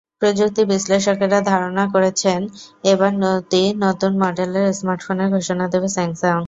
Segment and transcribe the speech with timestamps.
[0.21, 2.39] প্রযুক্তি বিশ্লেষকেরা ধারণা করছেন,
[2.83, 6.37] এবার দুটি নতুন মডেলের স্মার্টফোনের ঘোষণা দেবে স্যামসাং।